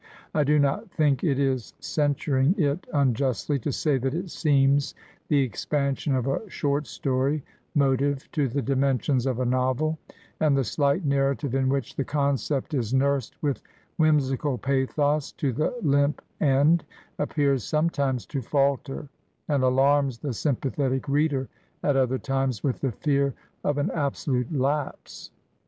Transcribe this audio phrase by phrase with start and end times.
[0.33, 4.95] I do not think it is censuring it unjustly to say that it seems
[5.27, 7.43] the expansion of a short story
[7.75, 9.99] motive to the dimensions of a novel;
[10.39, 13.61] and the slight narrative in which the concept is nursed with
[13.97, 16.83] whimsical pathos to the limp end,
[17.19, 19.07] appears sometimes to falter,
[19.47, 21.47] and alarms the sjnnpathetic reader
[21.83, 25.29] at other times with the fear of an absolute lapse.